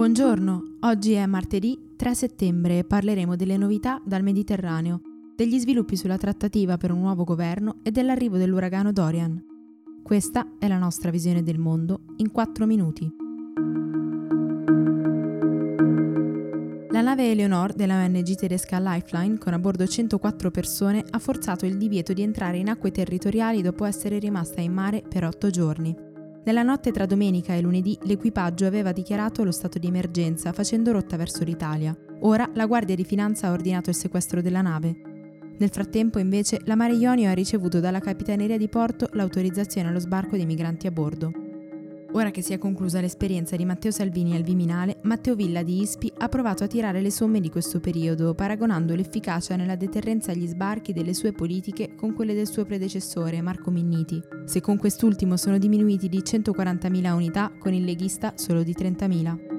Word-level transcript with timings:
Buongiorno, 0.00 0.78
oggi 0.80 1.12
è 1.12 1.26
martedì 1.26 1.92
3 1.94 2.14
settembre 2.14 2.78
e 2.78 2.84
parleremo 2.84 3.36
delle 3.36 3.58
novità 3.58 4.00
dal 4.02 4.22
Mediterraneo, 4.22 5.02
degli 5.36 5.58
sviluppi 5.58 5.94
sulla 5.94 6.16
trattativa 6.16 6.78
per 6.78 6.90
un 6.90 7.00
nuovo 7.00 7.24
governo 7.24 7.80
e 7.82 7.90
dell'arrivo 7.90 8.38
dell'uragano 8.38 8.92
Dorian. 8.92 9.44
Questa 10.02 10.52
è 10.58 10.68
la 10.68 10.78
nostra 10.78 11.10
visione 11.10 11.42
del 11.42 11.58
mondo 11.58 12.04
in 12.16 12.30
4 12.32 12.64
minuti. 12.64 13.12
La 16.88 17.02
nave 17.02 17.30
Eleonore 17.30 17.74
della 17.76 18.02
ONG 18.02 18.34
tedesca 18.36 18.80
Lifeline, 18.80 19.36
con 19.36 19.52
a 19.52 19.58
bordo 19.58 19.86
104 19.86 20.50
persone, 20.50 21.04
ha 21.10 21.18
forzato 21.18 21.66
il 21.66 21.76
divieto 21.76 22.14
di 22.14 22.22
entrare 22.22 22.56
in 22.56 22.70
acque 22.70 22.90
territoriali 22.90 23.60
dopo 23.60 23.84
essere 23.84 24.18
rimasta 24.18 24.62
in 24.62 24.72
mare 24.72 25.02
per 25.06 25.24
8 25.24 25.50
giorni. 25.50 26.08
Nella 26.50 26.64
notte 26.64 26.90
tra 26.90 27.06
domenica 27.06 27.54
e 27.54 27.60
lunedì 27.60 27.96
l'equipaggio 28.02 28.66
aveva 28.66 28.90
dichiarato 28.90 29.44
lo 29.44 29.52
stato 29.52 29.78
di 29.78 29.86
emergenza 29.86 30.50
facendo 30.50 30.90
rotta 30.90 31.16
verso 31.16 31.44
l'Italia. 31.44 31.96
Ora 32.22 32.50
la 32.54 32.66
Guardia 32.66 32.96
di 32.96 33.04
Finanza 33.04 33.46
ha 33.46 33.52
ordinato 33.52 33.90
il 33.90 33.94
sequestro 33.94 34.42
della 34.42 34.60
nave. 34.60 34.96
Nel 35.56 35.70
frattempo, 35.70 36.18
invece, 36.18 36.60
la 36.64 36.74
Mare 36.74 36.94
Ionio 36.94 37.30
ha 37.30 37.34
ricevuto 37.34 37.78
dalla 37.78 38.00
Capitaneria 38.00 38.58
di 38.58 38.68
Porto 38.68 39.08
l'autorizzazione 39.12 39.90
allo 39.90 40.00
sbarco 40.00 40.34
dei 40.34 40.44
migranti 40.44 40.88
a 40.88 40.90
bordo. 40.90 41.49
Ora 42.12 42.32
che 42.32 42.42
si 42.42 42.52
è 42.52 42.58
conclusa 42.58 43.00
l'esperienza 43.00 43.54
di 43.54 43.64
Matteo 43.64 43.92
Salvini 43.92 44.34
al 44.34 44.42
Viminale, 44.42 44.98
Matteo 45.02 45.36
Villa 45.36 45.62
di 45.62 45.80
Ispi 45.80 46.12
ha 46.18 46.28
provato 46.28 46.64
a 46.64 46.66
tirare 46.66 47.00
le 47.00 47.10
somme 47.10 47.38
di 47.38 47.50
questo 47.50 47.78
periodo, 47.78 48.34
paragonando 48.34 48.96
l'efficacia 48.96 49.54
nella 49.54 49.76
deterrenza 49.76 50.32
agli 50.32 50.46
sbarchi 50.46 50.92
delle 50.92 51.14
sue 51.14 51.32
politiche 51.32 51.94
con 51.94 52.12
quelle 52.12 52.34
del 52.34 52.48
suo 52.48 52.64
predecessore, 52.64 53.40
Marco 53.42 53.70
Minniti. 53.70 54.20
Se 54.44 54.60
con 54.60 54.76
quest'ultimo 54.76 55.36
sono 55.36 55.58
diminuiti 55.58 56.08
di 56.08 56.18
140.000 56.18 57.12
unità, 57.12 57.52
con 57.56 57.72
il 57.72 57.84
leghista 57.84 58.32
solo 58.34 58.64
di 58.64 58.74
30.000. 58.76 59.49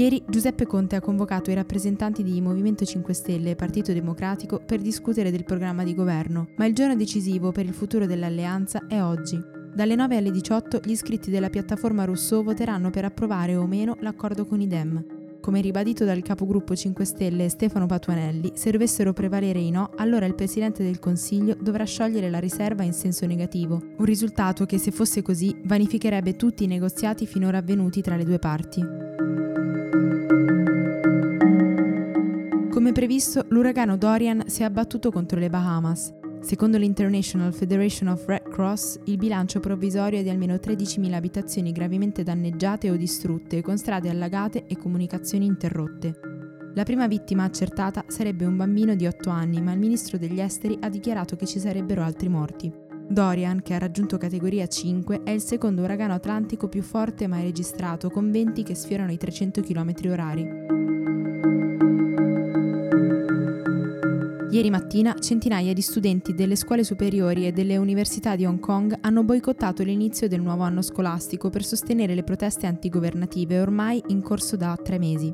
Ieri 0.00 0.22
Giuseppe 0.26 0.64
Conte 0.64 0.96
ha 0.96 1.00
convocato 1.02 1.50
i 1.50 1.54
rappresentanti 1.54 2.22
di 2.22 2.40
Movimento 2.40 2.86
5 2.86 3.12
Stelle 3.12 3.50
e 3.50 3.54
Partito 3.54 3.92
Democratico 3.92 4.58
per 4.64 4.80
discutere 4.80 5.30
del 5.30 5.44
programma 5.44 5.84
di 5.84 5.94
governo, 5.94 6.48
ma 6.56 6.64
il 6.64 6.74
giorno 6.74 6.96
decisivo 6.96 7.52
per 7.52 7.66
il 7.66 7.74
futuro 7.74 8.06
dell'alleanza 8.06 8.86
è 8.88 9.02
oggi. 9.02 9.38
Dalle 9.74 9.94
9 9.96 10.16
alle 10.16 10.30
18 10.30 10.80
gli 10.84 10.92
iscritti 10.92 11.30
della 11.30 11.50
piattaforma 11.50 12.06
Rousseau 12.06 12.42
voteranno 12.42 12.88
per 12.88 13.04
approvare 13.04 13.56
o 13.56 13.66
meno 13.66 13.94
l'accordo 14.00 14.46
con 14.46 14.62
i 14.62 14.66
Dem. 14.66 15.04
Come 15.38 15.60
ribadito 15.60 16.06
dal 16.06 16.22
capogruppo 16.22 16.74
5 16.74 17.04
Stelle 17.04 17.50
Stefano 17.50 17.84
Patuanelli, 17.84 18.52
se 18.54 18.70
dovessero 18.70 19.12
prevalere 19.12 19.58
i 19.58 19.70
no, 19.70 19.90
allora 19.96 20.24
il 20.24 20.34
Presidente 20.34 20.82
del 20.82 20.98
Consiglio 20.98 21.58
dovrà 21.60 21.84
sciogliere 21.84 22.30
la 22.30 22.38
riserva 22.38 22.84
in 22.84 22.94
senso 22.94 23.26
negativo, 23.26 23.78
un 23.98 24.04
risultato 24.06 24.64
che 24.64 24.78
se 24.78 24.92
fosse 24.92 25.20
così 25.20 25.54
vanificherebbe 25.64 26.36
tutti 26.36 26.64
i 26.64 26.68
negoziati 26.68 27.26
finora 27.26 27.58
avvenuti 27.58 28.00
tra 28.00 28.16
le 28.16 28.24
due 28.24 28.38
parti. 28.38 29.10
Come 32.80 32.92
previsto, 32.92 33.44
l'uragano 33.50 33.98
Dorian 33.98 34.44
si 34.46 34.62
è 34.62 34.64
abbattuto 34.64 35.10
contro 35.10 35.38
le 35.38 35.50
Bahamas. 35.50 36.14
Secondo 36.40 36.78
l'International 36.78 37.52
Federation 37.52 38.08
of 38.08 38.24
Red 38.24 38.48
Cross, 38.48 39.00
il 39.04 39.18
bilancio 39.18 39.60
provvisorio 39.60 40.20
è 40.20 40.22
di 40.22 40.30
almeno 40.30 40.54
13.000 40.54 41.12
abitazioni 41.12 41.72
gravemente 41.72 42.22
danneggiate 42.22 42.90
o 42.90 42.96
distrutte, 42.96 43.60
con 43.60 43.76
strade 43.76 44.08
allagate 44.08 44.64
e 44.66 44.78
comunicazioni 44.78 45.44
interrotte. 45.44 46.20
La 46.72 46.84
prima 46.84 47.06
vittima 47.06 47.44
accertata 47.44 48.02
sarebbe 48.06 48.46
un 48.46 48.56
bambino 48.56 48.94
di 48.94 49.06
8 49.06 49.28
anni, 49.28 49.60
ma 49.60 49.74
il 49.74 49.78
ministro 49.78 50.16
degli 50.16 50.40
esteri 50.40 50.78
ha 50.80 50.88
dichiarato 50.88 51.36
che 51.36 51.44
ci 51.44 51.58
sarebbero 51.58 52.02
altri 52.02 52.30
morti. 52.30 52.72
Dorian, 53.10 53.60
che 53.60 53.74
ha 53.74 53.78
raggiunto 53.78 54.16
categoria 54.16 54.66
5, 54.66 55.20
è 55.22 55.32
il 55.32 55.42
secondo 55.42 55.82
uragano 55.82 56.14
atlantico 56.14 56.70
più 56.70 56.80
forte 56.80 57.26
mai 57.26 57.42
registrato, 57.42 58.08
con 58.08 58.30
venti 58.30 58.62
che 58.62 58.74
sfiorano 58.74 59.12
i 59.12 59.18
300 59.18 59.60
km/h. 59.60 60.89
Ieri 64.60 64.72
mattina 64.72 65.18
centinaia 65.18 65.72
di 65.72 65.80
studenti 65.80 66.34
delle 66.34 66.54
scuole 66.54 66.84
superiori 66.84 67.46
e 67.46 67.50
delle 67.50 67.78
università 67.78 68.36
di 68.36 68.44
Hong 68.44 68.60
Kong 68.60 68.94
hanno 69.00 69.24
boicottato 69.24 69.82
l'inizio 69.82 70.28
del 70.28 70.42
nuovo 70.42 70.64
anno 70.64 70.82
scolastico 70.82 71.48
per 71.48 71.64
sostenere 71.64 72.14
le 72.14 72.24
proteste 72.24 72.66
antigovernative 72.66 73.58
ormai 73.58 74.02
in 74.08 74.20
corso 74.20 74.56
da 74.56 74.76
tre 74.76 74.98
mesi. 74.98 75.32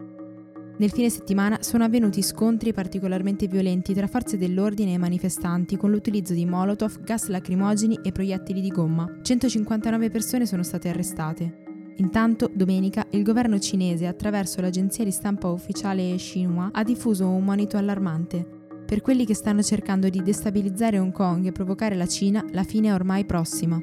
Nel 0.79 0.93
fine 0.93 1.11
settimana 1.11 1.59
sono 1.61 1.83
avvenuti 1.83 2.23
scontri 2.23 2.73
particolarmente 2.73 3.49
violenti 3.49 3.95
tra 3.95 4.07
forze 4.07 4.39
dell'ordine 4.39 4.93
e 4.93 4.99
manifestanti 4.99 5.77
con 5.77 5.91
l'utilizzo 5.91 6.33
di 6.33 6.47
molotov, 6.47 7.01
gas 7.03 7.27
lacrimogeni 7.27 7.99
e 8.05 8.13
proiettili 8.13 8.61
di 8.61 8.69
gomma. 8.69 9.13
159 9.23 10.09
persone 10.09 10.47
sono 10.47 10.63
state 10.63 10.89
arrestate. 10.89 11.65
Intanto, 11.97 12.49
domenica, 12.55 13.05
il 13.11 13.25
governo 13.25 13.59
cinese, 13.59 14.07
attraverso 14.07 14.61
l'agenzia 14.61 15.03
di 15.03 15.11
stampa 15.11 15.49
ufficiale 15.49 16.15
Xinhua, 16.15 16.69
ha 16.71 16.85
diffuso 16.85 17.29
un 17.29 17.43
monito 17.43 17.77
allarmante. 17.77 18.56
Per 18.87 19.01
quelli 19.01 19.27
che 19.27 19.35
stanno 19.35 19.63
cercando 19.63 20.09
di 20.09 20.23
destabilizzare 20.23 21.01
Hong 21.01 21.11
Kong 21.11 21.45
e 21.45 21.51
provocare 21.51 21.97
la 21.97 22.07
Cina, 22.07 22.45
la 22.53 22.63
fine 22.63 22.89
è 22.89 22.93
ormai 22.93 23.25
prossima. 23.25 23.83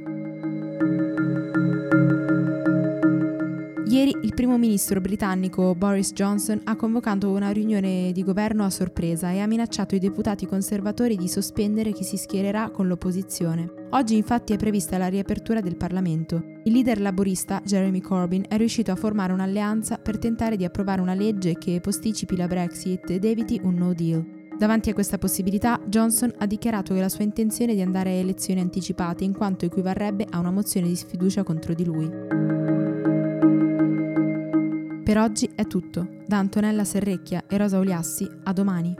Ieri 3.85 4.15
il 4.21 4.33
primo 4.33 4.57
ministro 4.57 5.01
britannico 5.01 5.75
Boris 5.75 6.13
Johnson 6.13 6.61
ha 6.63 6.75
convocato 6.77 7.29
una 7.29 7.51
riunione 7.51 8.11
di 8.13 8.23
governo 8.23 8.63
a 8.63 8.69
sorpresa 8.69 9.29
e 9.31 9.39
ha 9.39 9.45
minacciato 9.45 9.93
i 9.93 9.99
deputati 9.99 10.47
conservatori 10.47 11.17
di 11.17 11.27
sospendere 11.27 11.91
chi 11.91 12.03
si 12.03 12.15
schiererà 12.15 12.71
con 12.71 12.87
l'opposizione. 12.87 13.71
Oggi 13.91 14.15
infatti 14.15 14.53
è 14.53 14.57
prevista 14.57 14.97
la 14.97 15.09
riapertura 15.09 15.59
del 15.59 15.75
Parlamento. 15.75 16.43
Il 16.63 16.71
leader 16.71 17.01
laborista 17.01 17.61
Jeremy 17.63 17.99
Corbyn 17.99 18.45
è 18.47 18.55
riuscito 18.55 18.91
a 18.91 18.95
formare 18.95 19.33
un'alleanza 19.33 19.97
per 19.97 20.17
tentare 20.17 20.55
di 20.55 20.63
approvare 20.63 21.01
una 21.01 21.13
legge 21.13 21.57
che 21.57 21.81
posticipi 21.81 22.37
la 22.37 22.47
Brexit 22.47 23.09
ed 23.09 23.25
eviti 23.25 23.59
un 23.61 23.75
no 23.75 23.93
deal. 23.93 24.41
Davanti 24.63 24.91
a 24.91 24.93
questa 24.93 25.17
possibilità, 25.17 25.77
Johnson 25.87 26.33
ha 26.37 26.45
dichiarato 26.45 26.93
che 26.93 27.01
la 27.01 27.09
sua 27.09 27.25
intenzione 27.25 27.73
è 27.73 27.75
di 27.75 27.81
andare 27.81 28.11
a 28.11 28.13
elezioni 28.13 28.61
anticipate 28.61 29.25
in 29.25 29.33
quanto 29.33 29.65
equivarrebbe 29.65 30.25
a 30.29 30.39
una 30.39 30.51
mozione 30.51 30.87
di 30.87 30.95
sfiducia 30.95 31.43
contro 31.43 31.73
di 31.73 31.83
lui. 31.83 32.09
Per 35.03 35.17
oggi 35.17 35.51
è 35.53 35.67
tutto. 35.67 36.07
Da 36.25 36.37
Antonella 36.37 36.85
Serrecchia 36.85 37.43
e 37.45 37.57
Rosa 37.57 37.77
Oliassi, 37.77 38.25
a 38.43 38.53
domani. 38.53 38.95